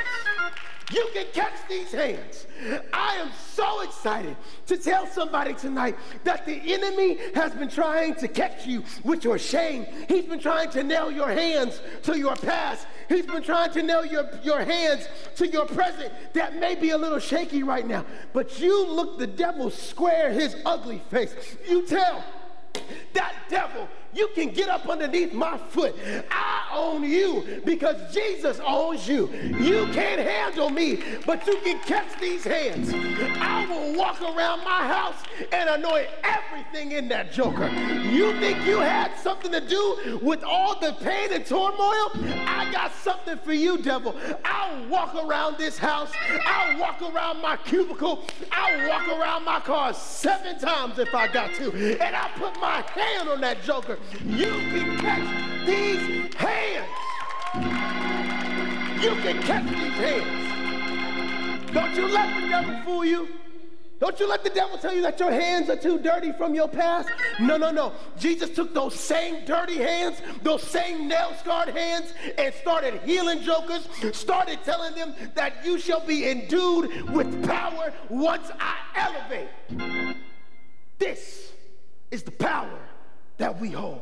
[0.94, 2.48] You can catch these hands.
[2.94, 8.28] I am so excited to tell somebody tonight that the enemy has been trying to
[8.30, 9.86] catch you with your shame.
[10.08, 12.88] He's been trying to nail your hands to your past.
[13.10, 16.98] He's been trying to nail your, your hands to your present that may be a
[16.98, 18.06] little shaky right now.
[18.32, 21.36] But you look the devil square his ugly face.
[21.68, 22.24] You tell
[23.14, 25.96] that devil you can get up underneath my foot.
[26.32, 29.30] I own you because Jesus owns you.
[29.32, 32.92] You can't handle me, but you can catch these hands.
[33.40, 35.16] I will walk around my house
[35.52, 37.70] and anoint everything in that joker.
[37.70, 42.12] You think you had something to do with all the pain and turmoil?
[42.48, 44.16] I got something for you, devil.
[44.46, 46.12] I'll walk around this house.
[46.46, 48.26] I'll walk around my cubicle.
[48.52, 51.72] I'll walk around my car seven times if I got to.
[52.02, 56.88] And I'll put my hand on that joker you can catch these hands.
[59.04, 61.74] You can catch these hands.
[61.74, 63.28] Don't you let the devil fool you.
[64.00, 66.68] Don't you let the devil tell you that your hands are too dirty from your
[66.68, 67.10] past.
[67.40, 67.94] No, no, no.
[68.18, 73.88] Jesus took those same dirty hands, those same nail scarred hands, and started healing jokers,
[74.14, 79.50] started telling them that you shall be endued with power once I elevate.
[81.00, 81.52] This
[82.12, 82.80] is the power
[83.38, 84.02] that we hold.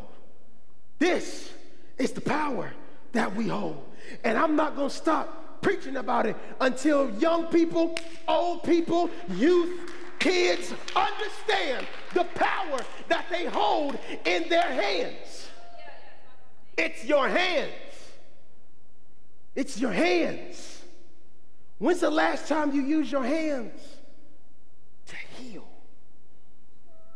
[1.00, 1.52] This
[1.98, 2.72] is the power
[3.12, 3.84] that we hold.
[4.24, 9.92] And I'm not going to stop preaching about it until young people, old people, youth,
[10.20, 15.50] kids understand the power that they hold in their hands.
[16.78, 17.72] It's your hands.
[19.56, 20.84] It's your hands.
[21.78, 23.80] When's the last time you used your hands
[25.08, 25.68] to heal?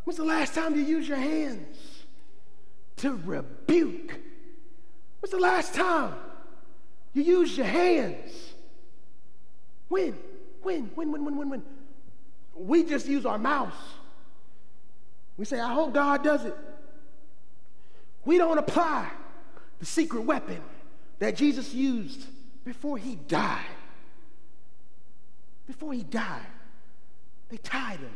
[0.03, 1.88] When's the last time you used your hands
[2.99, 4.19] to rebuke.
[5.19, 6.13] When's the last time
[7.13, 8.53] you used your hands?
[9.88, 10.17] When?
[10.62, 10.91] When?
[10.95, 11.12] When?
[11.12, 11.25] When?
[11.25, 11.38] When?
[11.38, 11.49] When?
[11.49, 11.63] When?
[12.55, 13.75] We just use our mouths.
[15.38, 16.55] We say, I hope God does it.
[18.25, 19.09] We don't apply
[19.79, 20.62] the secret weapon
[21.19, 22.27] that Jesus used
[22.65, 23.65] before he died.
[25.65, 26.45] Before he died,
[27.49, 28.12] they tied him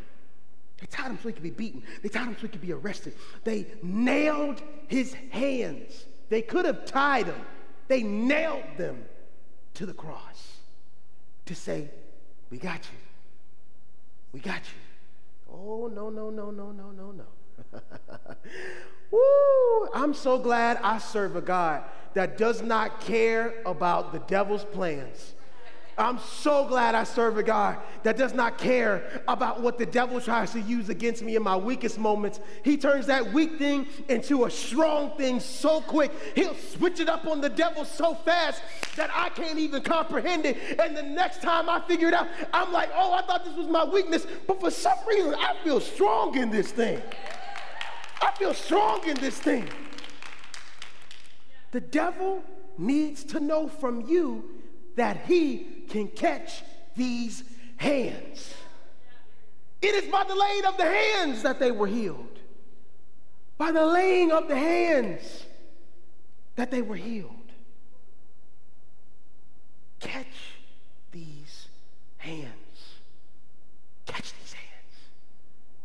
[0.79, 1.83] they tied him so he could be beaten.
[2.01, 3.13] They tied him so he could be arrested.
[3.43, 6.05] They nailed his hands.
[6.29, 7.41] They could have tied him.
[7.87, 9.05] They nailed them
[9.75, 10.57] to the cross
[11.45, 11.89] to say,
[12.49, 12.97] We got you.
[14.31, 15.53] We got you.
[15.53, 17.79] Oh, no, no, no, no, no, no, no.
[19.11, 19.89] Woo!
[19.93, 21.83] I'm so glad I serve a God
[22.15, 25.35] that does not care about the devil's plans.
[25.97, 30.19] I'm so glad I serve a God that does not care about what the devil
[30.19, 32.39] tries to use against me in my weakest moments.
[32.63, 36.11] He turns that weak thing into a strong thing so quick.
[36.35, 38.63] He'll switch it up on the devil so fast
[38.95, 40.57] that I can't even comprehend it.
[40.79, 43.67] And the next time I figure it out, I'm like, oh, I thought this was
[43.67, 44.25] my weakness.
[44.47, 47.01] But for some reason, I feel strong in this thing.
[48.21, 49.69] I feel strong in this thing.
[51.71, 52.43] The devil
[52.77, 54.62] needs to know from you
[54.95, 56.61] that he can catch
[56.95, 57.43] these
[57.77, 58.53] hands.
[59.81, 62.39] It is by the laying of the hands that they were healed.
[63.57, 65.45] By the laying of the hands
[66.55, 67.31] that they were healed.
[69.99, 70.27] Catch
[71.11, 71.67] these
[72.17, 72.47] hands.
[74.05, 74.95] Catch these hands.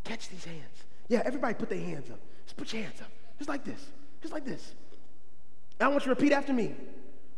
[0.05, 0.85] Catch these hands.
[1.09, 2.21] Yeah, everybody put their hands up.
[2.45, 3.11] Just put your hands up.
[3.39, 3.87] Just like this.
[4.21, 4.75] Just like this.
[5.81, 6.75] I want you to repeat after me.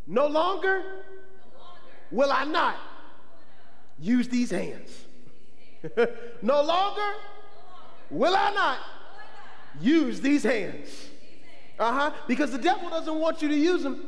[0.07, 0.83] No longer
[2.11, 2.77] will I not
[3.99, 4.91] use these hands.
[6.43, 7.15] no longer
[8.11, 8.79] will I not
[9.81, 10.89] use these hands.
[11.79, 12.13] Uh huh.
[12.27, 14.05] Because the devil doesn't want you to use them,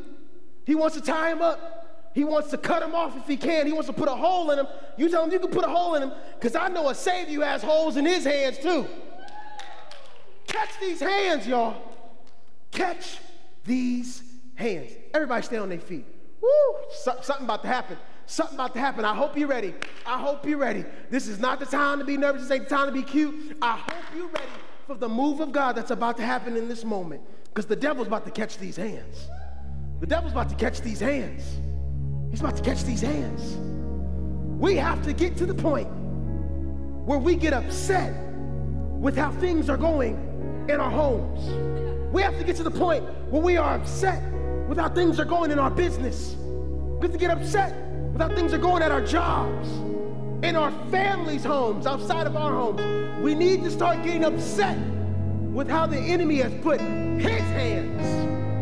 [0.65, 1.83] he wants to tie them up
[2.15, 3.67] He wants to cut him off if he can.
[3.67, 4.67] He wants to put a hole in him.
[4.99, 7.43] You tell him you can put a hole in him because I know a Savior
[7.45, 8.87] has holes in his hands too.
[10.47, 11.81] Catch these hands, y'all.
[12.71, 13.19] Catch
[13.65, 14.23] these
[14.55, 14.93] hands.
[15.15, 16.05] Everybody stay on their feet.
[16.43, 16.77] Woo!
[16.91, 17.97] Something about to happen.
[18.27, 19.05] Something about to happen.
[19.05, 19.75] I hope you're ready.
[20.05, 20.85] I hope you're ready.
[21.11, 22.43] This is not the time to be nervous.
[22.43, 23.57] This ain't the time to be cute.
[23.63, 24.47] I hope you're ready
[24.87, 27.23] for the move of God that's about to happen in this moment.
[27.45, 29.29] Because the devil's about to catch these hands.
[30.01, 31.45] The devil's about to catch these hands.
[32.31, 33.57] He's about to catch these hands.
[34.61, 35.89] We have to get to the point
[37.07, 38.15] where we get upset
[38.91, 42.13] with how things are going in our homes.
[42.13, 44.23] We have to get to the point where we are upset
[44.73, 46.35] with how things are going in our business.
[46.39, 47.77] We have to get upset
[48.11, 49.69] with how things are going at our jobs,
[50.43, 52.81] in our families' homes, outside of our homes.
[53.23, 54.79] We need to start getting upset
[55.53, 58.03] with how the enemy has put his hands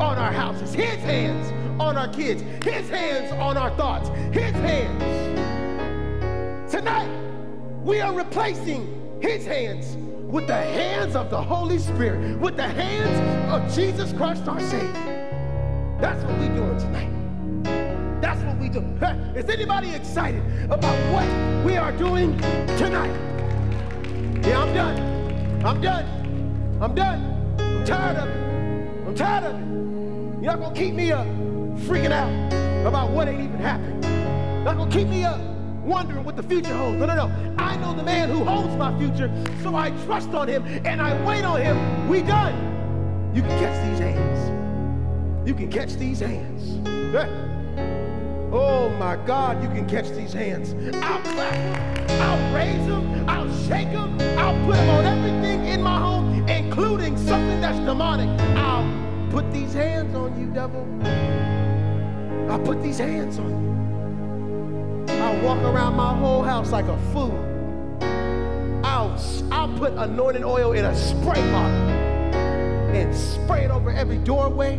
[0.03, 5.05] on our houses, his hands on our kids, his hands on our thoughts, his hands.
[6.73, 7.09] Tonight,
[7.85, 9.97] we are replacing his hands
[10.27, 15.20] with the hands of the Holy Spirit, with the hands of Jesus Christ our Savior.
[16.01, 18.23] That's what we're doing tonight.
[18.23, 18.81] That's what we do.
[19.37, 21.27] Is anybody excited about what
[21.65, 22.39] we are doing
[22.79, 23.15] tonight?
[24.43, 25.63] Yeah, I'm done.
[25.63, 26.79] I'm done.
[26.81, 27.57] I'm done.
[27.59, 29.07] I'm tired of it.
[29.07, 29.67] I'm tired of it.
[30.43, 31.27] You're not gonna keep me up
[31.87, 34.01] freaking out about what ain't even happened.
[34.65, 35.39] Not gonna keep me up
[35.85, 36.99] wondering what the future holds.
[36.99, 37.55] No, no, no.
[37.59, 39.31] I know the man who holds my future,
[39.63, 42.09] so I trust on him and I wait on him.
[42.09, 43.33] We done.
[43.35, 44.60] You can catch these hands.
[45.51, 46.79] You can catch these hands.
[48.53, 50.77] Oh my God, you can catch these hands.
[51.03, 55.99] I'll clap I'll raise them, I'll shake them, I'll put them on everything in my
[55.99, 58.29] home, including something that's demonic.
[58.59, 58.89] I'll
[59.33, 60.87] put these hands on you, devil.
[62.49, 63.51] I'll put these hands on
[65.09, 65.15] you.
[65.15, 67.37] I'll walk around my whole house like a fool.
[68.85, 72.01] I'll, I'll put anointing oil in a spray bottle
[72.95, 74.79] and spray it over every doorway,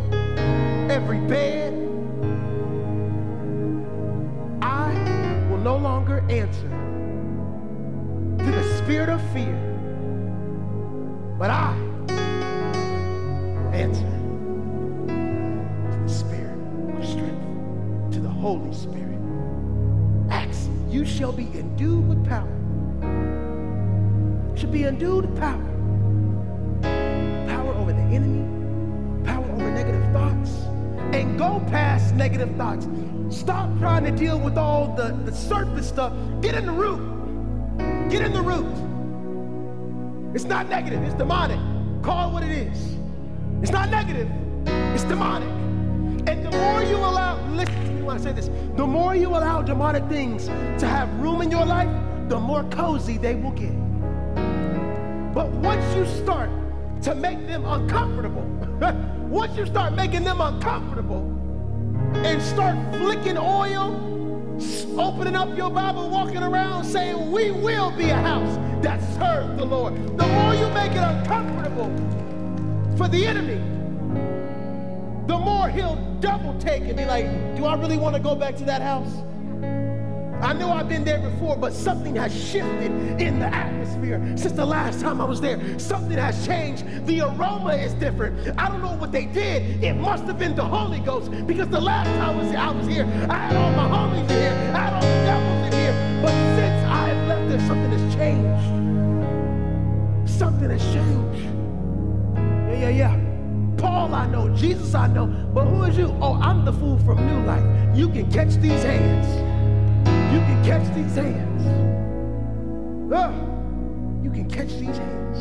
[0.91, 1.73] every bed.
[4.61, 4.91] I
[5.49, 6.69] will no longer answer
[8.37, 9.55] to the spirit of fear,
[11.39, 11.77] but I
[13.71, 14.03] answer
[15.07, 16.59] to the spirit
[16.99, 19.21] of strength, to the Holy Spirit.
[20.29, 22.51] Acts, you shall be endued with power.
[24.57, 25.55] Should be endued with power.
[25.57, 25.70] Power
[32.21, 32.87] negative thoughts.
[33.35, 36.13] Stop trying to deal with all the, the surface stuff.
[36.39, 37.01] Get in the root.
[38.11, 38.71] Get in the root.
[40.35, 41.57] It's not negative, it's demonic.
[42.03, 42.77] Call it what it is.
[43.63, 44.29] It's not negative,
[44.93, 45.49] it's demonic.
[46.29, 48.51] And the more you allow, listen, to me, I say this.
[48.75, 50.45] The more you allow demonic things
[50.79, 51.89] to have room in your life,
[52.29, 53.73] the more cozy they will get.
[55.33, 56.51] But once you start
[57.01, 58.45] to make them uncomfortable,
[59.27, 61.30] once you start making them uncomfortable
[62.25, 63.95] and start flicking oil,
[64.97, 69.65] opening up your Bible, walking around saying, We will be a house that serves the
[69.65, 69.95] Lord.
[70.17, 71.89] The more you make it uncomfortable
[72.97, 73.59] for the enemy,
[75.27, 78.55] the more he'll double take and be like, do I really want to go back
[78.57, 79.11] to that house?
[80.41, 84.65] I know I've been there before, but something has shifted in the atmosphere since the
[84.65, 85.77] last time I was there.
[85.77, 86.83] Something has changed.
[87.05, 88.59] The aroma is different.
[88.59, 89.83] I don't know what they did.
[89.83, 92.87] It must have been the Holy Ghost because the last time I was, I was
[92.87, 96.21] here, I had all my homies in here, I had all the devils in here.
[96.23, 98.67] But since I have left there, something has changed.
[100.29, 101.49] Something has changed.
[102.71, 103.19] Yeah, yeah, yeah.
[103.77, 106.15] Paul I know, Jesus I know, but who is you?
[106.19, 107.63] Oh, I'm the fool from New Life.
[107.95, 109.50] You can catch these hands.
[110.31, 111.63] You can catch these hands.
[114.23, 115.39] You can catch these hands.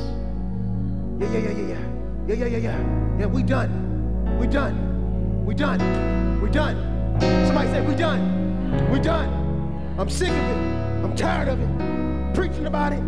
[1.23, 2.27] Yeah, yeah, yeah, yeah, yeah.
[2.27, 3.19] Yeah, yeah, yeah, yeah.
[3.21, 4.39] Yeah, we done.
[4.39, 5.45] We done.
[5.45, 6.41] We done.
[6.43, 6.77] We done.
[7.47, 8.91] Somebody said, we done.
[8.91, 9.95] We done.
[9.97, 11.05] I'm sick of it.
[11.05, 12.35] I'm tired of it.
[12.35, 13.03] Preaching about it,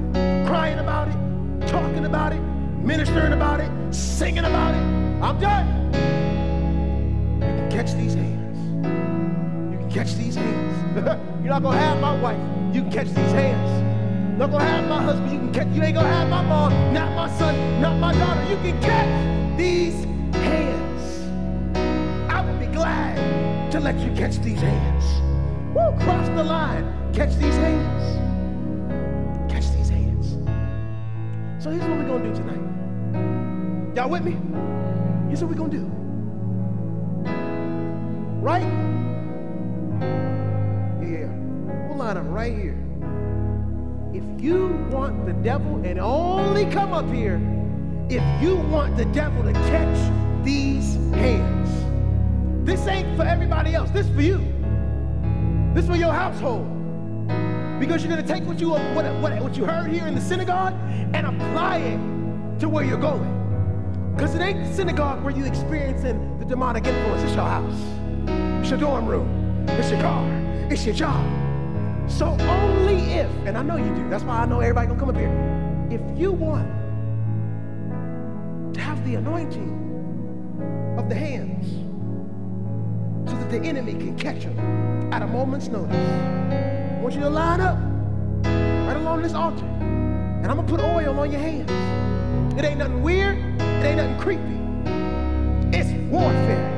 [0.47, 5.23] crying about it, talking about it, ministering about it, singing about it.
[5.23, 5.93] I'm done.
[7.35, 8.59] You can catch these hands.
[9.73, 11.29] You can catch these hands.
[11.43, 12.39] You're not gonna have my wife.
[12.73, 14.39] You can catch these hands.
[14.39, 15.33] Not gonna have my husband.
[15.33, 15.67] You can catch.
[15.75, 18.49] You ain't gonna have my mom, not my son, not my daughter.
[18.49, 21.03] You can catch these hands.
[22.33, 25.05] I would be glad to let you catch these hands.
[25.75, 26.87] Woo, cross the line.
[27.13, 29.51] Catch these hands.
[29.51, 30.37] Catch these hands.
[31.59, 33.97] So here's what we're gonna do tonight.
[33.97, 34.37] Y'all with me?
[35.27, 35.91] Here's what we're to do.
[38.41, 39.02] Right
[42.15, 42.79] line up right here.
[44.13, 47.41] If you want the devil, and only come up here
[48.11, 51.71] if you want the devil to catch these hands.
[52.67, 54.39] This ain't for everybody else, this for you.
[55.75, 56.69] This for your household.
[57.81, 60.75] Because you're gonna take what you what, what, what you heard here in the synagogue
[61.15, 63.39] and apply it to where you're going.
[64.15, 67.23] Because it ain't the synagogue where you're experiencing the demonic influence.
[67.23, 68.61] It's your house.
[68.61, 69.67] It's your dorm room.
[69.69, 70.29] It's your car.
[70.71, 71.42] It's your job.
[72.09, 75.09] So only if, and I know you do, that's why I know everybody gonna come
[75.09, 75.31] up here.
[75.91, 76.69] If you want
[78.75, 81.67] to have the anointing of the hands
[83.31, 84.59] so that the enemy can catch them
[85.13, 87.79] at a moment's notice, I want you to line up
[88.87, 89.65] right along this altar.
[89.65, 91.71] And I'm gonna put oil on your hands.
[92.59, 95.77] It ain't nothing weird, it ain't nothing creepy.
[95.77, 96.69] It's warfare.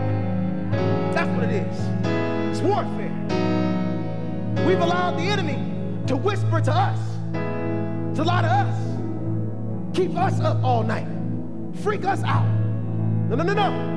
[1.12, 1.78] That's what it is.
[2.50, 3.10] It's warfare.
[4.62, 5.58] We've allowed the enemy
[6.06, 6.98] to whisper to us,
[8.16, 11.06] to lie to us, keep us up all night,
[11.82, 12.46] freak us out.
[13.28, 13.94] No, no, no, no.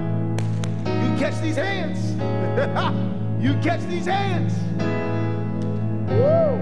[0.86, 2.12] You catch these hands.
[3.44, 4.54] you catch these hands.
[6.10, 6.58] Woo!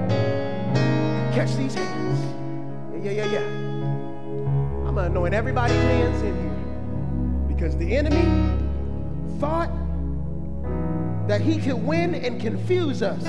[1.33, 2.19] Catch these hands.
[3.03, 4.87] Yeah, yeah, yeah, yeah.
[4.87, 8.51] I'm anoint everybody's hands in here because the enemy
[9.39, 9.71] thought
[11.27, 13.23] that he could win and confuse us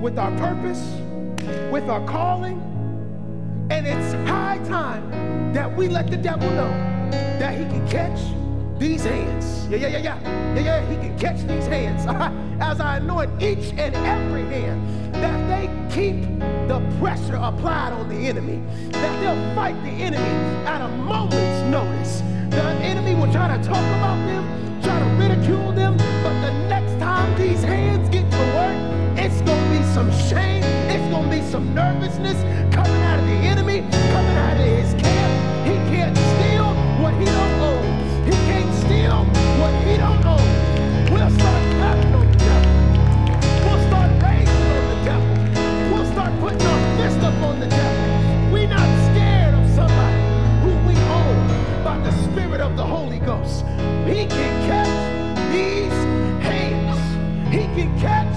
[0.00, 0.82] with our purpose,
[1.70, 2.58] with our calling.
[3.70, 6.70] And it's high time that we let the devil know
[7.38, 8.18] that he can catch
[8.78, 9.68] these hands.
[9.68, 10.54] Yeah, yeah, yeah, yeah.
[10.54, 12.06] Yeah, yeah, he can catch these hands.
[12.60, 16.22] As I anoint each and every hand, that they keep
[16.66, 22.20] the pressure applied on the enemy, that they'll fight the enemy at a moment's notice.
[22.50, 26.98] The enemy will try to talk about them, try to ridicule them, but the next
[26.98, 28.29] time these hands get
[29.22, 30.64] it's to be some shame.
[30.88, 32.40] It's to be some nervousness
[32.74, 33.80] coming out of the enemy,
[34.12, 35.32] coming out of his camp.
[35.68, 36.68] He can't steal
[37.02, 37.84] what he don't own.
[38.24, 39.24] He can't steal
[39.60, 40.46] what he don't own.
[41.12, 42.72] We'll start clapping on the devil.
[43.66, 45.32] We'll start raising on the devil.
[45.92, 48.52] We'll start putting our fist up on the devil.
[48.52, 50.22] We're not scared of somebody
[50.64, 53.66] who we own by the Spirit of the Holy Ghost.
[54.08, 54.96] He can catch
[55.52, 55.98] these
[56.40, 56.98] hands.
[57.52, 58.29] He can catch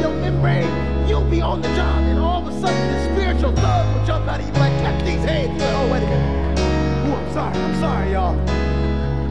[0.00, 3.96] Your membrane, you'll be on the job, and all of a sudden the spiritual blood
[3.96, 5.60] will jump out of you like catch these hands.
[5.90, 6.58] Wait a minute.
[6.58, 8.36] I'm sorry, I'm sorry, y'all.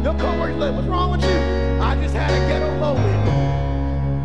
[0.04, 1.38] Your coworkers like, what's wrong with you?
[1.82, 3.65] I just had a ghetto moment.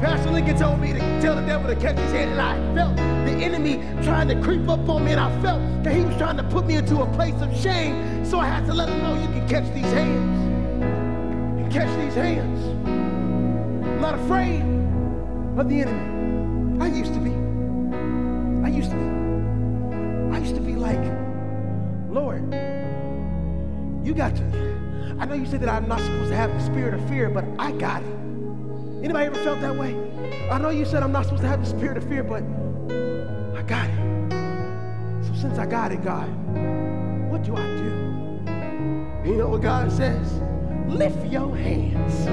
[0.01, 2.97] Pastor Lincoln told me to tell the devil to catch his hand, and I felt
[2.97, 6.39] the enemy trying to creep up on me, and I felt that he was trying
[6.39, 8.25] to put me into a place of shame.
[8.25, 10.81] So I had to let him know you can catch these hands.
[11.59, 12.67] You can catch these hands.
[12.87, 14.63] I'm not afraid
[15.59, 16.83] of the enemy.
[16.83, 17.33] I used to be.
[18.65, 20.35] I used to be.
[20.35, 20.99] I used to be like,
[22.09, 22.41] Lord,
[24.03, 24.45] you got to.
[25.19, 27.45] I know you said that I'm not supposed to have the spirit of fear, but
[27.59, 28.30] I got it.
[29.03, 29.97] Anybody ever felt that way?
[30.51, 32.43] I know you said I'm not supposed to have the spirit of fear, but
[33.57, 35.27] I got it.
[35.27, 36.29] So since I got it, God,
[37.31, 39.31] what do I do?
[39.31, 40.43] You know what God says?
[40.87, 42.27] Lift your hands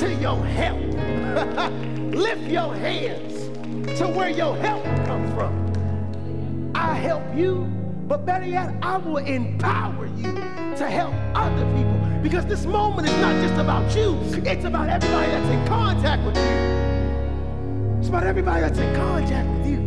[0.00, 0.80] to your help.
[2.14, 6.72] Lift your hands to where your help comes from.
[6.74, 7.66] I help you,
[8.08, 12.00] but better yet, I will empower you to help other people.
[12.22, 16.36] Because this moment is not just about you, it's about everybody that's in contact with
[16.36, 17.98] you.
[17.98, 19.80] It's about everybody that's in contact with you.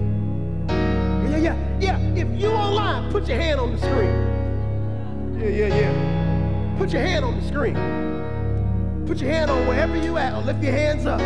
[1.30, 2.00] Yeah, yeah, yeah.
[2.16, 5.40] If you online, put your hand on the screen.
[5.40, 6.76] Yeah, yeah, yeah.
[6.78, 7.76] Put your hand on the screen.
[9.06, 11.20] Put your hand on wherever you at, or lift your hands up.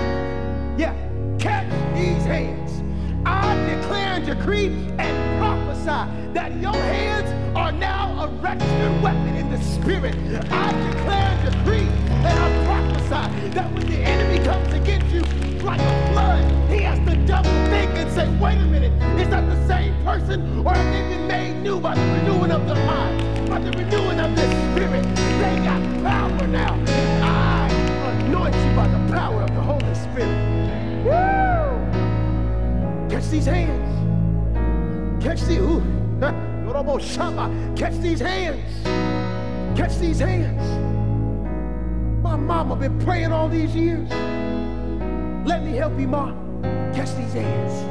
[0.78, 0.94] Yeah,
[1.40, 2.82] catch these hands.
[3.26, 9.50] I declare and decree and prophesy that your hands are now a registered weapon in
[9.50, 10.16] the spirit.
[10.52, 11.88] I declare and decree
[12.26, 15.22] and I prophesy that when the enemy comes against you
[15.64, 19.46] like a flood, he has to double think and say, wait a minute, is that
[19.50, 23.50] the same person or have they been made new by the renewing of the mind,
[23.50, 25.04] by the renewing of the spirit?
[25.16, 26.74] They got power now.
[27.22, 27.70] I
[28.26, 30.38] anoint you by the power of the Holy Spirit.
[31.04, 31.90] Woo!
[33.10, 33.90] Catch these hands.
[35.22, 36.01] Catch the ooh.
[37.76, 38.84] Catch these hands.
[39.78, 40.62] Catch these hands.
[42.24, 44.10] My mama been praying all these years.
[45.46, 46.34] Let me help you, ma.
[46.94, 47.84] Catch these hands.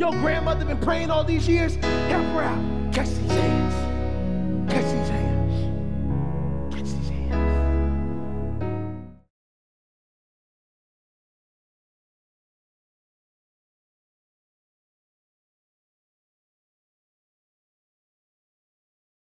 [0.00, 1.76] Your grandmother been praying all these years.
[1.76, 2.92] Help her out.
[2.94, 3.91] Catch these ants.